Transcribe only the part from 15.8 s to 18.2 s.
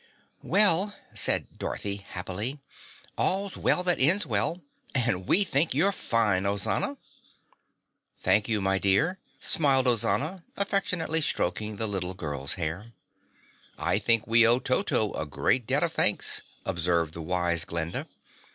of thanks," observed the wise Glinda.